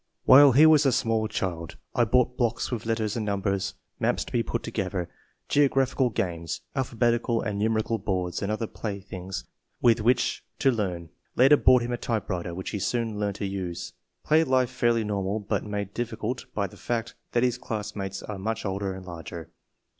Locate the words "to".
4.25-4.31, 10.57-10.71, 13.35-13.45